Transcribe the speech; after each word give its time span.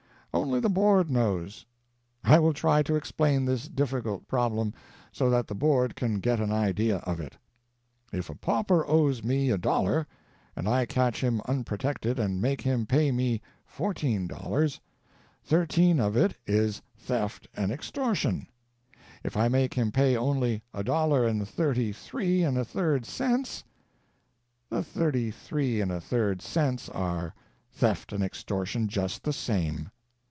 Only 0.33 0.61
the 0.61 0.69
Board 0.69 1.09
knows! 1.11 1.65
I 2.23 2.39
will 2.39 2.53
try 2.53 2.83
to 2.83 2.95
explain 2.95 3.43
this 3.43 3.67
difficult 3.67 4.29
problem, 4.29 4.73
so 5.11 5.29
that 5.29 5.45
the 5.47 5.53
Board 5.53 5.93
can 5.93 6.21
get 6.21 6.39
an 6.39 6.53
idea 6.53 6.99
of 6.99 7.19
it. 7.19 7.35
If 8.13 8.29
a 8.29 8.35
pauper 8.37 8.87
owes 8.87 9.25
me 9.25 9.49
a 9.51 9.57
dollar, 9.57 10.07
and 10.55 10.69
I 10.69 10.85
catch 10.85 11.21
him 11.21 11.41
unprotected 11.49 12.17
and 12.17 12.41
make 12.41 12.61
him 12.61 12.85
pay 12.85 13.11
me 13.11 13.41
four 13.65 13.93
teen 13.93 14.25
dollars, 14.25 14.79
thirteen 15.43 15.99
of 15.99 16.15
it 16.15 16.35
is 16.47 16.81
"theft 16.95 17.49
and 17.53 17.69
extortion"; 17.69 18.47
if 19.25 19.35
I 19.35 19.49
make 19.49 19.73
him 19.73 19.91
pay 19.91 20.15
only 20.15 20.63
a 20.73 20.81
dollar 20.81 21.27
and 21.27 21.45
thirty 21.45 21.91
three 21.91 22.41
and 22.41 22.57
a 22.57 22.63
third 22.63 23.05
cents, 23.05 23.65
the 24.69 24.81
thirty 24.81 25.29
three 25.29 25.81
and 25.81 25.91
a 25.91 25.99
third 25.99 26.41
cents 26.41 26.87
are 26.87 27.35
"theft 27.69 28.13
and 28.13 28.23
extortion" 28.23 28.87
just 28.87 29.23
the 29.25 29.33
same. 29.33 29.89